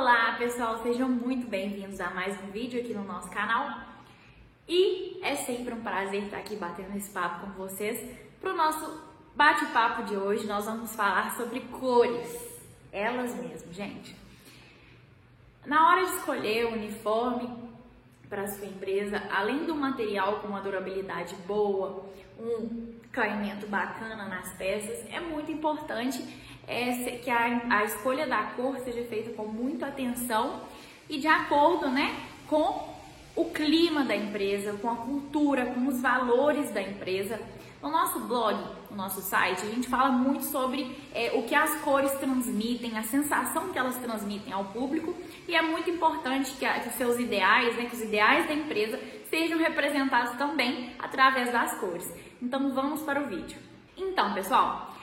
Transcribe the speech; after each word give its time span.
Olá 0.00 0.34
pessoal, 0.38 0.82
sejam 0.82 1.10
muito 1.10 1.46
bem-vindos 1.46 2.00
a 2.00 2.08
mais 2.08 2.34
um 2.42 2.50
vídeo 2.50 2.80
aqui 2.80 2.94
no 2.94 3.04
nosso 3.04 3.28
canal 3.28 3.80
e 4.66 5.20
é 5.22 5.36
sempre 5.36 5.74
um 5.74 5.82
prazer 5.82 6.22
estar 6.22 6.38
aqui 6.38 6.56
batendo 6.56 6.96
esse 6.96 7.10
papo 7.10 7.44
com 7.44 7.52
vocês. 7.52 8.02
Para 8.40 8.54
o 8.54 8.56
nosso 8.56 8.98
bate-papo 9.36 10.04
de 10.04 10.16
hoje, 10.16 10.46
nós 10.46 10.64
vamos 10.64 10.96
falar 10.96 11.36
sobre 11.36 11.60
cores, 11.60 12.34
elas 12.90 13.34
mesmas, 13.34 13.76
gente. 13.76 14.16
Na 15.66 15.90
hora 15.90 16.06
de 16.06 16.12
escolher 16.12 16.64
o 16.64 16.72
uniforme 16.72 17.50
para 18.26 18.48
sua 18.48 18.68
empresa, 18.68 19.22
além 19.30 19.66
do 19.66 19.74
material 19.74 20.40
com 20.40 20.48
uma 20.48 20.62
durabilidade 20.62 21.34
boa, 21.46 22.06
um 22.38 22.94
caimento 23.12 23.66
bacana 23.66 24.26
nas 24.26 24.50
peças, 24.54 25.06
é 25.12 25.20
muito 25.20 25.52
importante 25.52 26.24
é, 26.70 27.18
que 27.22 27.28
a, 27.28 27.62
a 27.68 27.84
escolha 27.84 28.26
da 28.26 28.44
cor 28.56 28.78
seja 28.78 29.02
feita 29.04 29.32
com 29.32 29.44
muita 29.44 29.86
atenção 29.86 30.60
e 31.08 31.18
de 31.18 31.26
acordo 31.26 31.90
né, 31.90 32.14
com 32.46 32.88
o 33.34 33.46
clima 33.46 34.04
da 34.04 34.14
empresa, 34.14 34.74
com 34.74 34.88
a 34.88 34.96
cultura, 34.96 35.66
com 35.66 35.86
os 35.88 36.00
valores 36.00 36.70
da 36.70 36.80
empresa. 36.80 37.40
No 37.82 37.90
nosso 37.90 38.20
blog, 38.20 38.56
no 38.90 38.96
nosso 38.96 39.22
site, 39.22 39.62
a 39.62 39.70
gente 39.70 39.88
fala 39.88 40.10
muito 40.10 40.44
sobre 40.44 40.96
é, 41.14 41.32
o 41.34 41.42
que 41.44 41.54
as 41.54 41.76
cores 41.80 42.12
transmitem, 42.12 42.96
a 42.98 43.02
sensação 43.02 43.70
que 43.70 43.78
elas 43.78 43.96
transmitem 43.96 44.52
ao 44.52 44.66
público 44.66 45.14
e 45.48 45.56
é 45.56 45.62
muito 45.62 45.88
importante 45.88 46.52
que, 46.52 46.64
a, 46.64 46.78
que 46.80 46.90
os 46.90 46.94
seus 46.94 47.18
ideais, 47.18 47.76
né, 47.76 47.86
que 47.86 47.96
os 47.96 48.02
ideais 48.02 48.46
da 48.46 48.52
empresa 48.54 49.00
sejam 49.30 49.58
representados 49.58 50.36
também 50.36 50.94
através 50.98 51.50
das 51.50 51.74
cores. 51.80 52.12
Então 52.40 52.72
vamos 52.74 53.02
para 53.02 53.20
o 53.20 53.26
vídeo. 53.26 53.58
Então, 53.96 54.34
pessoal, 54.34 54.94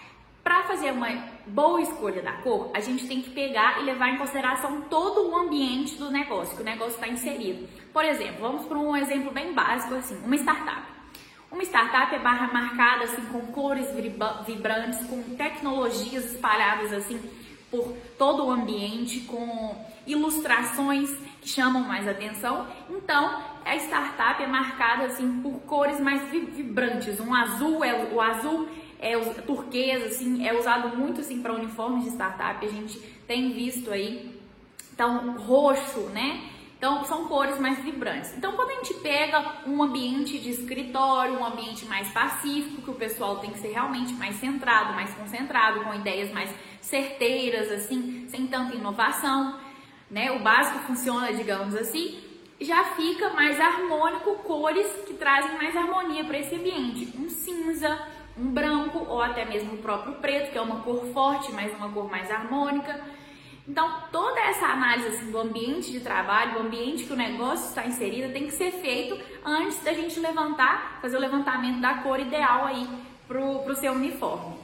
para 0.43 0.63
fazer 0.63 0.91
uma 0.91 1.09
boa 1.49 1.81
escolha 1.81 2.21
da 2.21 2.33
cor, 2.33 2.69
a 2.73 2.79
gente 2.79 3.07
tem 3.07 3.21
que 3.21 3.29
pegar 3.29 3.81
e 3.81 3.85
levar 3.85 4.09
em 4.09 4.17
consideração 4.17 4.81
todo 4.89 5.29
o 5.29 5.35
ambiente 5.35 5.95
do 5.95 6.11
negócio, 6.11 6.55
que 6.55 6.61
o 6.61 6.65
negócio 6.65 6.95
está 6.95 7.07
inserido. 7.07 7.67
Por 7.93 8.03
exemplo, 8.03 8.41
vamos 8.41 8.65
para 8.65 8.77
um 8.77 8.95
exemplo 8.95 9.31
bem 9.31 9.53
básico 9.53 9.95
assim, 9.95 10.17
uma 10.23 10.35
startup. 10.35 10.97
Uma 11.49 11.63
startup 11.63 12.13
é 12.13 12.19
barra 12.19 12.51
marcada 12.51 13.05
assim 13.05 13.21
com 13.31 13.39
cores 13.47 13.87
vibrantes, 14.45 15.07
com 15.07 15.23
tecnologias 15.35 16.25
espalhadas 16.33 16.91
assim 16.91 17.19
por 17.71 17.93
todo 18.17 18.45
o 18.45 18.51
ambiente, 18.51 19.21
com 19.21 19.75
ilustrações 20.05 21.09
que 21.41 21.49
chamam 21.49 21.81
mais 21.83 22.07
atenção. 22.07 22.67
Então, 22.89 23.41
a 23.65 23.75
startup 23.75 24.41
é 24.41 24.47
marcada 24.47 25.05
assim 25.05 25.41
por 25.41 25.59
cores 25.61 25.99
mais 25.99 26.29
vibrantes. 26.31 27.19
Um 27.19 27.33
azul 27.33 27.83
é 27.83 28.09
o 28.13 28.21
azul 28.21 28.67
é 28.99 29.17
turquesa, 29.17 30.07
assim, 30.07 30.47
é 30.47 30.57
usado 30.57 30.95
muito 30.97 31.21
assim 31.21 31.41
para 31.41 31.53
uniformes 31.53 32.03
de 32.03 32.09
startup, 32.11 32.65
a 32.65 32.69
gente 32.69 32.99
tem 33.27 33.51
visto 33.51 33.91
aí. 33.91 34.37
Então, 34.93 35.37
roxo, 35.37 36.09
né? 36.09 36.49
Então, 36.77 37.03
são 37.05 37.27
cores 37.27 37.59
mais 37.59 37.79
vibrantes. 37.79 38.35
Então, 38.37 38.55
quando 38.55 38.69
a 38.69 38.75
gente 38.75 38.93
pega 38.95 39.63
um 39.65 39.81
ambiente 39.81 40.37
de 40.37 40.51
escritório, 40.51 41.39
um 41.39 41.45
ambiente 41.45 41.85
mais 41.85 42.11
pacífico, 42.11 42.83
que 42.83 42.91
o 42.91 42.93
pessoal 42.93 43.39
tem 43.39 43.49
que 43.49 43.57
ser 43.57 43.69
realmente 43.69 44.13
mais 44.13 44.35
centrado, 44.35 44.93
mais 44.93 45.11
concentrado, 45.15 45.83
com 45.83 45.93
ideias 45.95 46.31
mais 46.31 46.53
certeiras, 46.79 47.71
assim, 47.71 48.27
sem 48.29 48.45
tanta 48.45 48.75
inovação, 48.75 49.59
né? 50.09 50.31
O 50.31 50.39
básico 50.39 50.79
funciona, 50.79 51.33
digamos 51.33 51.75
assim, 51.75 52.19
já 52.61 52.83
fica 52.95 53.29
mais 53.31 53.59
harmônico, 53.59 54.35
cores 54.37 54.87
que 55.07 55.15
trazem 55.15 55.57
mais 55.57 55.75
harmonia 55.75 56.23
para 56.25 56.39
esse 56.39 56.55
ambiente. 56.55 57.11
Um 57.17 57.27
cinza, 57.27 57.99
um 58.39 58.51
branco 58.51 59.05
ou 59.09 59.21
até 59.21 59.45
mesmo 59.45 59.73
o 59.73 59.77
próprio 59.77 60.15
preto, 60.15 60.51
que 60.51 60.57
é 60.57 60.61
uma 60.61 60.81
cor 60.81 61.05
forte, 61.13 61.51
mas 61.51 61.73
uma 61.75 61.89
cor 61.89 62.09
mais 62.09 62.29
harmônica. 62.29 62.99
Então, 63.67 64.03
toda 64.11 64.39
essa 64.39 64.67
análise 64.67 65.09
assim, 65.09 65.29
do 65.29 65.39
ambiente 65.39 65.91
de 65.91 65.99
trabalho, 65.99 66.53
do 66.53 66.59
ambiente 66.59 67.03
que 67.03 67.11
o 67.11 67.17
negócio 67.17 67.67
está 67.67 67.85
inserido, 67.85 68.31
tem 68.31 68.45
que 68.45 68.53
ser 68.53 68.71
feito 68.71 69.19
antes 69.43 69.83
da 69.83 69.91
gente 69.91 70.19
levantar, 70.19 70.99
fazer 71.01 71.17
o 71.17 71.19
levantamento 71.19 71.81
da 71.81 71.95
cor 71.95 72.19
ideal 72.19 72.65
aí 72.65 72.87
para 73.27 73.41
o 73.41 73.75
seu 73.75 73.91
uniforme. 73.91 74.55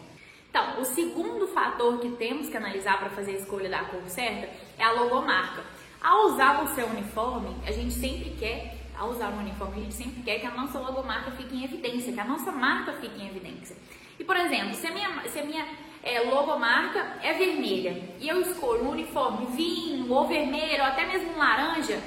Então, 0.50 0.80
o 0.80 0.86
segundo 0.86 1.48
fator 1.48 2.00
que 2.00 2.12
temos 2.12 2.48
que 2.48 2.56
analisar 2.56 2.98
para 3.00 3.09
fazer 3.09 3.31
a 3.31 3.40
escolha 3.40 3.69
da 3.69 3.84
cor 3.86 4.03
certa 4.08 4.48
é 4.78 4.84
a 4.84 4.92
logomarca. 4.92 5.64
Ao 6.02 6.28
usar 6.28 6.64
o 6.64 6.68
seu 6.75 6.86
uniforme, 6.88 7.56
a 7.66 7.72
gente 7.72 7.94
sempre 7.94 8.36
quer 8.40 8.83
ao 8.98 9.09
usar 9.09 9.30
um 9.30 9.40
uniforme, 9.40 9.78
a 9.78 9.84
gente 9.84 9.94
sempre 9.94 10.22
quer 10.24 10.40
que 10.40 10.46
a 10.46 10.52
nossa 10.52 10.80
logomarca 10.80 11.31
fique 11.31 11.56
em 11.56 11.64
evidência, 11.64 12.14
que 12.14 12.20
a 12.20 12.26
nossa 12.26 12.52
marca 12.52 12.94
fique 12.94 13.22
em 13.22 13.28
evidência. 13.28 13.76
E, 14.20 14.24
por 14.24 14.36
exemplo, 14.36 14.74
se 14.76 14.88
a 14.88 14.92
minha, 14.92 15.09
se 15.28 15.40
a 15.40 15.44
minha 15.44 15.66
é, 16.04 16.20
logomarca 16.22 17.18
é 17.22 17.34
vermelha 17.34 18.02
e 18.20 18.28
eu 18.28 18.42
escolho 18.42 18.84
um 18.84 18.92
uniforme 18.92 19.48
vinho 19.56 20.12
ou 20.12 20.28
vermelho 20.28 20.81
ou 20.81 20.88
até 20.88 21.06
mesmo 21.06 21.34
um 21.34 21.38
laranja, 21.38 22.00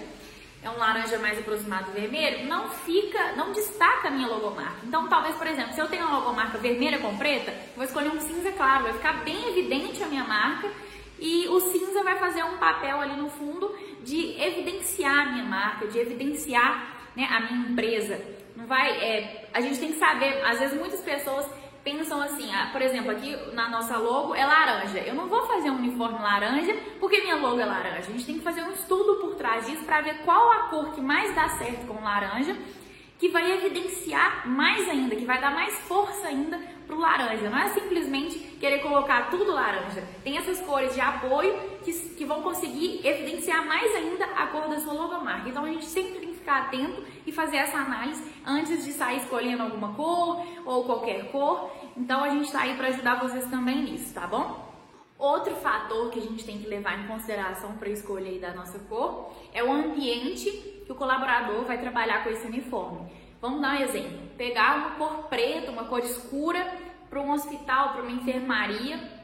é 0.62 0.70
um 0.70 0.78
laranja 0.78 1.18
mais 1.18 1.38
aproximado 1.38 1.86
do 1.86 1.92
vermelho, 1.92 2.46
não 2.46 2.68
fica, 2.68 3.32
não 3.36 3.52
destaca 3.52 4.08
a 4.08 4.10
minha 4.10 4.26
logomarca. 4.26 4.80
Então, 4.84 5.08
talvez, 5.08 5.36
por 5.36 5.46
exemplo, 5.46 5.72
se 5.72 5.80
eu 5.80 5.88
tenho 5.88 6.04
uma 6.04 6.18
logomarca 6.18 6.58
vermelha 6.58 6.98
com 6.98 7.16
preta, 7.16 7.54
vou 7.76 7.84
escolher 7.84 8.10
um 8.10 8.20
cinza 8.20 8.50
claro, 8.52 8.84
vai 8.84 8.92
ficar 8.94 9.24
bem 9.24 9.48
evidente 9.48 10.02
a 10.02 10.06
minha 10.06 10.24
marca 10.24 10.68
e 11.18 11.46
o 11.48 11.60
cinza 11.60 12.02
vai 12.02 12.18
fazer 12.18 12.42
um 12.44 12.58
papel 12.58 13.00
ali 13.00 13.16
no 13.16 13.30
fundo 13.30 13.74
de 14.06 14.40
evidenciar 14.40 15.26
a 15.26 15.32
minha 15.32 15.44
marca, 15.44 15.88
de 15.88 15.98
evidenciar 15.98 17.10
né, 17.16 17.28
a 17.28 17.40
minha 17.40 17.68
empresa. 17.68 18.18
Não 18.54 18.64
vai, 18.64 18.88
é, 18.88 19.48
a 19.52 19.60
gente 19.60 19.80
tem 19.80 19.92
que 19.92 19.98
saber, 19.98 20.42
às 20.44 20.60
vezes 20.60 20.78
muitas 20.78 21.00
pessoas 21.00 21.44
pensam 21.82 22.22
assim, 22.22 22.52
ah, 22.54 22.70
por 22.72 22.80
exemplo, 22.80 23.10
aqui 23.10 23.36
na 23.52 23.68
nossa 23.68 23.96
logo 23.98 24.34
é 24.34 24.46
laranja. 24.46 24.98
Eu 25.00 25.14
não 25.14 25.26
vou 25.26 25.44
fazer 25.46 25.70
um 25.70 25.76
uniforme 25.76 26.18
laranja 26.18 26.74
porque 27.00 27.20
minha 27.20 27.36
logo 27.36 27.60
é 27.60 27.64
laranja. 27.64 28.08
A 28.08 28.12
gente 28.12 28.24
tem 28.24 28.38
que 28.38 28.44
fazer 28.44 28.62
um 28.62 28.72
estudo 28.72 29.16
por 29.20 29.34
trás 29.34 29.66
disso 29.66 29.84
para 29.84 30.00
ver 30.00 30.18
qual 30.24 30.52
a 30.52 30.68
cor 30.68 30.94
que 30.94 31.00
mais 31.00 31.34
dá 31.34 31.48
certo 31.48 31.86
com 31.86 32.02
laranja, 32.02 32.56
que 33.18 33.28
vai 33.28 33.50
evidenciar 33.52 34.48
mais 34.48 34.88
ainda, 34.88 35.16
que 35.16 35.24
vai 35.24 35.40
dar 35.40 35.52
mais 35.52 35.74
força 35.80 36.28
ainda 36.28 36.58
pro 36.86 36.98
laranja. 36.98 37.50
Não 37.50 37.58
é 37.58 37.68
simplesmente 37.68 38.38
querer 38.60 38.78
colocar 38.80 39.30
tudo 39.30 39.52
laranja. 39.52 40.02
Tem 40.22 40.38
essas 40.38 40.60
cores 40.60 40.94
de 40.94 41.00
apoio 41.00 41.54
que, 41.86 41.92
que 41.92 42.24
vão 42.24 42.42
conseguir 42.42 43.06
evidenciar 43.06 43.64
mais 43.64 43.94
ainda 43.94 44.24
a 44.24 44.48
cor 44.48 44.68
da 44.68 44.80
sua 44.80 44.92
logomarca. 44.92 45.48
Então 45.48 45.64
a 45.64 45.68
gente 45.68 45.84
sempre 45.84 46.18
tem 46.18 46.30
que 46.30 46.38
ficar 46.38 46.64
atento 46.64 47.04
e 47.24 47.30
fazer 47.30 47.58
essa 47.58 47.78
análise 47.78 48.22
antes 48.44 48.84
de 48.84 48.92
sair 48.92 49.18
escolhendo 49.18 49.62
alguma 49.62 49.94
cor 49.94 50.44
ou 50.64 50.84
qualquer 50.84 51.30
cor. 51.30 51.70
Então 51.96 52.24
a 52.24 52.28
gente 52.30 52.46
está 52.46 52.62
aí 52.62 52.76
para 52.76 52.88
ajudar 52.88 53.20
vocês 53.20 53.48
também 53.48 53.84
nisso, 53.84 54.12
tá 54.12 54.26
bom? 54.26 54.66
Outro 55.16 55.54
fator 55.56 56.10
que 56.10 56.18
a 56.18 56.22
gente 56.22 56.44
tem 56.44 56.58
que 56.58 56.66
levar 56.66 56.98
em 56.98 57.06
consideração 57.06 57.74
para 57.76 57.88
a 57.88 57.92
escolha 57.92 58.38
da 58.40 58.52
nossa 58.52 58.78
cor 58.80 59.32
é 59.54 59.62
o 59.62 59.72
ambiente 59.72 60.50
que 60.84 60.92
o 60.92 60.94
colaborador 60.94 61.64
vai 61.64 61.78
trabalhar 61.78 62.22
com 62.24 62.30
esse 62.30 62.46
uniforme. 62.46 63.10
Vamos 63.40 63.62
dar 63.62 63.78
um 63.78 63.82
exemplo. 63.82 64.18
Pegar 64.36 64.76
uma 64.76 64.90
cor 64.96 65.28
preta, 65.28 65.70
uma 65.70 65.84
cor 65.84 66.00
escura 66.00 66.66
para 67.08 67.20
um 67.20 67.30
hospital, 67.30 67.92
para 67.92 68.02
uma 68.02 68.10
enfermaria, 68.10 69.15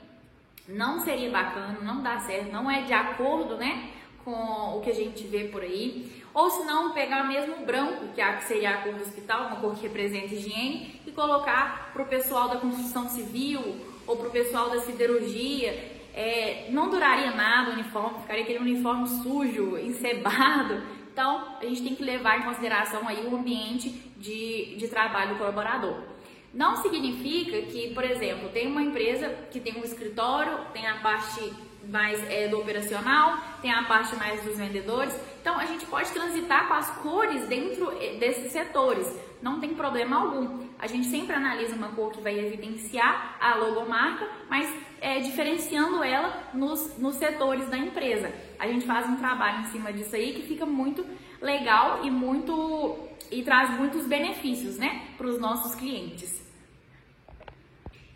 não 0.69 1.01
seria 1.01 1.31
bacana, 1.31 1.79
não 1.83 2.03
dá 2.03 2.19
certo, 2.21 2.53
não 2.53 2.71
é 2.71 2.83
de 2.83 2.93
acordo, 2.93 3.57
né, 3.57 3.91
com 4.25 4.77
o 4.77 4.81
que 4.81 4.91
a 4.91 4.95
gente 4.95 5.25
vê 5.27 5.45
por 5.45 5.63
aí. 5.63 6.23
Ou 6.35 6.51
se 6.51 6.65
não, 6.65 6.93
pegar 6.93 7.25
mesmo 7.25 7.67
branco, 7.67 8.09
que 8.15 8.21
é 8.21 8.41
seria 8.41 8.71
a 8.71 8.77
cor 8.79 8.95
do 8.95 9.03
hospital, 9.03 9.49
uma 9.49 9.57
cor 9.57 9.75
que 9.75 9.83
representa 9.83 10.35
higiene, 10.35 11.01
e 11.07 11.11
colocar 11.11 11.91
para 11.93 12.03
o 12.03 12.07
pessoal 12.07 12.49
da 12.49 12.57
construção 12.57 13.09
civil 13.09 13.77
ou 14.07 14.17
para 14.17 14.29
o 14.29 14.31
pessoal 14.31 14.71
da 14.71 14.81
siderurgia. 14.81 16.01
É, 16.15 16.69
não 16.71 16.91
duraria 16.91 17.31
nada 17.33 17.71
o 17.71 17.73
uniforme, 17.75 18.21
ficaria 18.21 18.43
aquele 18.43 18.59
uniforme 18.59 19.09
sujo, 19.09 19.79
encebado. 19.79 20.83
Então, 21.13 21.57
a 21.61 21.65
gente 21.65 21.83
tem 21.83 21.95
que 21.95 22.03
levar 22.03 22.39
em 22.39 22.43
consideração 22.43 23.07
aí 23.07 23.27
o 23.27 23.37
ambiente 23.37 23.91
de, 24.17 24.77
de 24.77 24.89
trabalho 24.89 25.35
do 25.35 25.39
colaborador. 25.39 26.12
Não 26.53 26.77
significa 26.77 27.63
que, 27.63 27.95
por 27.95 28.05
exemplo, 28.05 28.51
tem 28.51 28.67
uma 28.67 28.83
empresa 28.83 29.29
que 29.51 29.59
tem 29.59 29.81
um 29.81 29.85
escritório, 29.85 30.67
tem 30.73 30.87
a 30.87 30.97
parte 30.97 31.53
mais 31.89 32.23
é, 32.31 32.47
do 32.47 32.61
operacional, 32.61 33.39
tem 33.61 33.73
a 33.73 33.85
parte 33.85 34.15
mais 34.17 34.43
dos 34.43 34.57
vendedores. 34.57 35.19
Então, 35.41 35.59
a 35.59 35.65
gente 35.65 35.87
pode 35.87 36.11
transitar 36.11 36.69
com 36.69 36.75
as 36.75 36.91
cores 36.99 37.49
dentro 37.49 37.91
eh, 38.01 38.17
desses 38.19 38.53
setores, 38.53 39.11
não 39.41 39.61
tem 39.61 39.75
problema 39.75 40.17
algum. 40.17 40.69
A 40.79 40.87
gente 40.87 41.07
sempre 41.07 41.35
analisa 41.35 41.75
uma 41.75 41.89
cor 41.89 42.13
que 42.13 42.21
vai 42.21 42.39
evidenciar 42.39 43.37
a 43.41 43.57
logomarca, 43.57 44.29
mas 44.49 44.73
é, 45.01 45.21
diferenciando 45.21 46.03
ela 46.05 46.51
nos, 46.55 46.97
nos 46.99 47.17
setores 47.17 47.69
da 47.69 47.79
empresa. 47.79 48.33
A 48.59 48.67
gente 48.69 48.87
faz 48.87 49.09
um 49.09 49.17
trabalho 49.17 49.63
em 49.63 49.67
cima 49.67 49.93
disso 49.93 50.15
aí 50.15 50.35
que 50.35 50.43
fica 50.43 50.67
muito 50.67 51.05
legal 51.41 52.05
e 52.05 52.11
muito 52.11 53.09
e 53.31 53.43
traz 53.43 53.71
muitos 53.79 54.07
benefícios, 54.07 54.77
né, 54.77 55.09
para 55.17 55.27
os 55.27 55.41
nossos 55.41 55.75
clientes. 55.75 56.43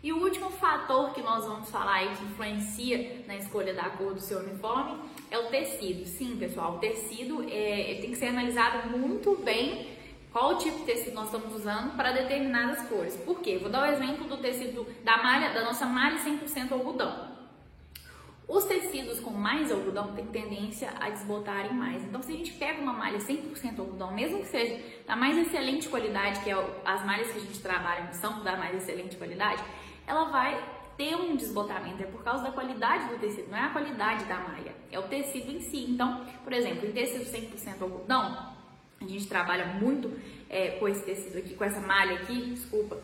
E 0.03 0.13
o 0.13 0.21
último 0.21 0.49
fator 0.51 1.11
que 1.13 1.21
nós 1.21 1.43
vamos 1.45 1.69
falar 1.69 1.95
aí 1.95 2.15
que 2.15 2.23
influencia 2.23 3.23
na 3.25 3.35
escolha 3.35 3.73
da 3.73 3.89
cor 3.89 4.13
do 4.13 4.21
seu 4.21 4.39
uniforme 4.39 4.97
é 5.31 5.37
o 5.37 5.47
tecido. 5.47 6.05
Sim, 6.05 6.37
pessoal, 6.37 6.75
o 6.75 6.79
tecido 6.79 7.43
é, 7.49 7.97
tem 7.99 8.11
que 8.11 8.15
ser 8.15 8.27
analisado 8.27 8.95
muito 8.95 9.35
bem 9.43 9.97
qual 10.31 10.57
tipo 10.57 10.77
de 10.79 10.85
tecido 10.85 11.15
nós 11.15 11.25
estamos 11.25 11.53
usando 11.53 11.95
para 11.95 12.11
determinadas 12.11 12.87
cores. 12.87 13.15
Por 13.15 13.39
quê? 13.39 13.57
Vou 13.57 13.71
dar 13.71 13.89
o 13.89 13.91
exemplo 13.91 14.25
do 14.25 14.37
tecido 14.37 14.85
da 15.03 15.17
malha, 15.17 15.49
da 15.51 15.63
nossa 15.63 15.85
malha 15.85 16.17
100% 16.19 16.71
algodão. 16.71 17.35
Os 18.47 18.63
tecidos 18.63 19.19
com 19.19 19.31
mais 19.31 19.69
algodão 19.71 20.13
têm 20.13 20.25
tendência 20.27 20.93
a 21.01 21.09
desbotarem 21.09 21.73
mais. 21.73 22.01
Então, 22.03 22.21
se 22.21 22.31
a 22.31 22.35
gente 22.35 22.53
pega 22.53 22.81
uma 22.81 22.93
malha 22.93 23.17
100% 23.17 23.79
algodão, 23.79 24.13
mesmo 24.13 24.39
que 24.39 24.45
seja 24.45 24.79
da 25.05 25.17
mais 25.17 25.37
excelente 25.37 25.89
qualidade, 25.89 26.39
que 26.39 26.49
é 26.49 26.79
as 26.85 27.05
malhas 27.05 27.29
que 27.29 27.39
a 27.39 27.41
gente 27.41 27.59
trabalha 27.59 28.13
são 28.13 28.43
da 28.43 28.55
mais 28.55 28.73
excelente 28.77 29.17
qualidade, 29.17 29.61
ela 30.07 30.25
vai 30.25 30.63
ter 30.97 31.15
um 31.15 31.35
desbotamento. 31.35 32.01
É 32.01 32.07
por 32.07 32.23
causa 32.23 32.43
da 32.43 32.51
qualidade 32.51 33.09
do 33.09 33.19
tecido, 33.19 33.51
não 33.51 33.57
é 33.57 33.61
a 33.61 33.69
qualidade 33.69 34.25
da 34.25 34.37
malha, 34.37 34.73
é 34.91 34.97
o 34.97 35.03
tecido 35.03 35.51
em 35.51 35.59
si. 35.59 35.85
Então, 35.89 36.25
por 36.43 36.53
exemplo, 36.53 36.87
em 36.87 36.91
tecido 36.91 37.25
100% 37.25 37.81
algodão, 37.81 38.55
a 38.99 39.05
gente 39.05 39.27
trabalha 39.27 39.65
muito 39.65 40.11
é, 40.49 40.71
com 40.71 40.87
esse 40.87 41.03
tecido 41.03 41.37
aqui, 41.37 41.53
com 41.53 41.63
essa 41.63 41.81
malha 41.81 42.15
aqui, 42.15 42.53
desculpa 42.53 42.97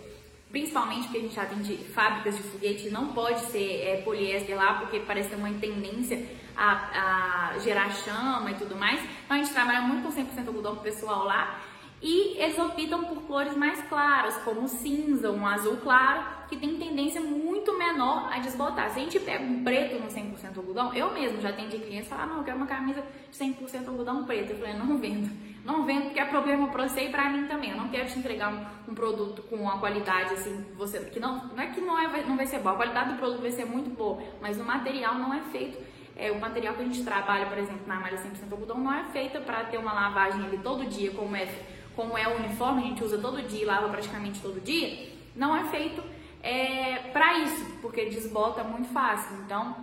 principalmente 0.53 1.05
porque 1.05 1.17
a 1.17 1.21
gente 1.21 1.39
atende 1.39 1.77
fábricas 1.95 2.37
de 2.37 2.43
foguete, 2.43 2.91
não 2.91 3.07
pode 3.11 3.39
ser 3.47 3.81
é, 3.81 4.01
poliéster 4.03 4.55
lá, 4.55 4.75
porque 4.75 4.99
parece 4.99 5.29
ter 5.29 5.35
uma 5.35 5.51
tendência 5.53 6.23
a, 6.55 7.53
a, 7.55 7.57
gerar 7.57 7.89
chama 7.89 8.51
e 8.51 8.53
tudo 8.53 8.75
mais. 8.75 9.01
Então 9.25 9.35
a 9.35 9.39
gente 9.39 9.51
trabalha 9.51 9.81
muito 9.81 10.03
com 10.03 10.11
100% 10.11 10.47
algodão 10.47 10.75
pro 10.75 10.83
pessoal 10.83 11.25
lá. 11.25 11.59
E 12.03 12.37
eles 12.37 12.59
optam 12.59 13.05
por 13.05 13.23
cores 13.23 13.55
mais 13.55 13.81
claras, 13.83 14.35
como 14.39 14.67
cinza, 14.67 15.31
um 15.31 15.47
azul 15.47 15.77
claro, 15.77 16.21
que 16.49 16.57
tem 16.57 16.75
tendência 16.77 17.21
muito 17.21 17.77
menor 17.77 18.29
a 18.29 18.39
desbotar. 18.39 18.89
Se 18.91 18.99
a 18.99 19.03
gente 19.03 19.21
pega 19.21 19.41
um 19.41 19.63
preto 19.63 19.97
no 19.97 20.07
100% 20.07 20.57
algodão, 20.57 20.93
eu 20.93 21.13
mesmo 21.13 21.39
já 21.39 21.47
atendi 21.47 21.77
clientes 21.77 22.09
falar, 22.09 22.27
não, 22.27 22.39
eu 22.39 22.43
quero 22.43 22.57
uma 22.57 22.67
camisa 22.67 23.01
de 23.31 23.37
100% 23.37 23.87
algodão 23.87 24.25
preto. 24.25 24.51
Eu 24.51 24.57
falei, 24.57 24.73
não 24.73 24.97
vendo. 24.97 25.31
Não 25.63 25.85
vendo 25.85 26.07
porque 26.07 26.19
é 26.19 26.25
problema 26.25 26.67
para 26.67 26.89
você 26.89 27.05
e 27.05 27.09
para 27.09 27.29
mim 27.29 27.47
também. 27.47 27.71
Eu 27.71 27.77
não 27.77 27.87
quero 27.87 28.09
te 28.09 28.19
entregar 28.19 28.53
um, 28.53 28.91
um, 28.91 28.93
produto 28.93 29.41
com 29.43 29.55
uma 29.55 29.79
qualidade 29.79 30.33
assim, 30.33 30.65
você 30.75 30.99
que 31.05 31.21
não, 31.21 31.47
não 31.47 31.63
é 31.63 31.67
que 31.67 31.79
não, 31.79 31.97
é, 31.97 32.25
não 32.25 32.35
vai 32.35 32.45
ser 32.45 32.59
boa, 32.59 32.73
a 32.73 32.75
qualidade 32.75 33.13
do 33.13 33.17
produto 33.17 33.39
vai 33.39 33.51
ser 33.51 33.63
muito 33.63 33.89
boa, 33.89 34.21
mas 34.41 34.59
o 34.59 34.63
material 34.65 35.15
não 35.15 35.33
é 35.33 35.39
feito. 35.53 35.81
É, 36.17 36.29
o 36.31 36.39
material 36.39 36.75
que 36.75 36.81
a 36.81 36.85
gente 36.85 37.03
trabalha, 37.03 37.45
por 37.45 37.57
exemplo, 37.57 37.87
na 37.87 37.99
malha 37.99 38.17
100% 38.17 38.51
algodão, 38.51 38.77
não 38.77 38.93
é 38.93 39.05
feita 39.05 39.39
para 39.39 39.63
ter 39.63 39.77
uma 39.77 39.93
lavagem 39.93 40.45
ali 40.45 40.57
todo 40.59 40.85
dia, 40.85 41.09
como 41.11 41.35
é, 41.35 41.47
como 41.95 42.17
é 42.17 42.27
o 42.27 42.37
uniforme, 42.37 42.83
a 42.83 42.85
gente 42.85 43.03
usa 43.03 43.17
todo 43.17 43.41
dia 43.41 43.61
e 43.61 43.65
lava 43.65 43.89
praticamente 43.89 44.41
todo 44.41 44.61
dia. 44.61 45.09
Não 45.35 45.55
é 45.55 45.63
feito 45.65 46.03
é, 46.41 47.09
para 47.11 47.39
isso, 47.39 47.65
porque 47.81 48.05
desbota 48.05 48.63
muito 48.63 48.89
fácil. 48.89 49.37
Então, 49.45 49.75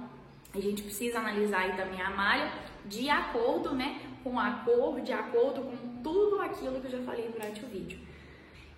a 0.54 0.60
gente 0.60 0.82
precisa 0.82 1.18
analisar 1.18 1.60
aí 1.60 1.76
também 1.76 2.00
a 2.00 2.10
malha 2.10 2.52
de 2.84 3.08
acordo, 3.08 3.74
né, 3.74 4.00
com 4.24 4.38
a 4.38 4.50
cor, 4.64 5.00
de 5.00 5.12
acordo 5.12 5.62
com 5.62 6.02
tudo 6.02 6.40
aquilo 6.40 6.80
que 6.80 6.86
eu 6.86 6.90
já 6.90 7.02
falei 7.04 7.28
durante 7.28 7.64
o 7.64 7.68
vídeo. 7.68 7.98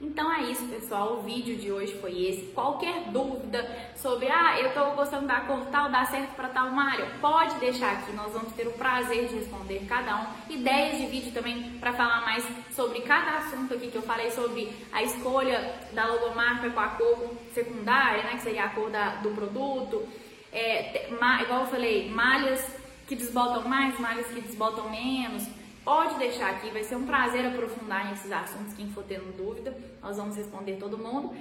Então 0.02 0.32
é 0.32 0.50
isso, 0.50 0.66
pessoal. 0.66 1.18
O 1.18 1.22
vídeo 1.22 1.56
de 1.56 1.70
hoje 1.70 1.94
foi 2.00 2.26
esse. 2.26 2.46
Qualquer 2.46 3.04
dúvida 3.12 3.64
sobre, 3.94 4.28
ah, 4.28 4.58
eu 4.58 4.74
tô 4.74 4.96
gostando 4.96 5.28
da 5.28 5.42
cor 5.42 5.64
tal, 5.66 5.90
dá 5.90 6.04
certo 6.04 6.34
para 6.34 6.48
tal 6.48 6.70
Mário, 6.70 7.06
pode 7.20 7.54
deixar 7.60 7.92
aqui. 7.92 8.12
Nós 8.12 8.32
vamos 8.32 8.52
ter 8.52 8.66
o 8.66 8.72
prazer 8.72 9.28
de 9.28 9.36
responder 9.36 9.86
cada 9.88 10.16
um. 10.16 10.26
Ideias 10.50 10.98
de 10.98 11.06
vídeo 11.06 11.32
também 11.32 11.78
para 11.78 11.92
falar 11.92 12.22
mais 12.22 12.44
sobre 12.74 13.00
cada 13.02 13.38
assunto 13.38 13.74
aqui 13.74 13.92
que 13.92 13.96
eu 13.96 14.02
falei 14.02 14.28
sobre 14.32 14.74
a 14.92 15.04
escolha 15.04 15.72
da 15.92 16.06
logomarca 16.06 16.68
com 16.70 16.80
a 16.80 16.88
cor 16.88 17.30
secundária, 17.54 18.24
né, 18.24 18.32
que 18.32 18.42
seria 18.42 18.64
a 18.64 18.70
cor 18.70 18.90
da, 18.90 19.16
do 19.16 19.30
produto. 19.30 20.04
É, 20.52 21.08
igual 21.10 21.60
eu 21.60 21.66
falei, 21.68 22.10
malhas 22.10 22.66
que 23.06 23.14
desbotam 23.14 23.68
mais, 23.68 23.98
malhas 24.00 24.26
que 24.26 24.40
desbotam 24.40 24.90
menos. 24.90 25.46
Pode 25.84 26.16
deixar 26.16 26.50
aqui, 26.50 26.70
vai 26.70 26.84
ser 26.84 26.94
um 26.94 27.06
prazer 27.06 27.44
aprofundar 27.44 28.08
nesses 28.10 28.30
assuntos. 28.30 28.74
Quem 28.74 28.88
for 28.90 29.02
tendo 29.02 29.36
dúvida, 29.36 29.76
nós 30.00 30.16
vamos 30.16 30.36
responder 30.36 30.76
todo 30.76 30.96
mundo. 30.96 31.34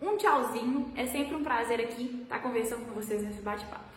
Um 0.00 0.16
tchauzinho, 0.16 0.92
é 0.94 1.06
sempre 1.06 1.34
um 1.34 1.42
prazer 1.42 1.80
aqui 1.80 2.20
estar 2.22 2.38
conversando 2.40 2.86
com 2.86 2.94
vocês 2.94 3.22
nesse 3.22 3.40
bate-papo. 3.40 3.93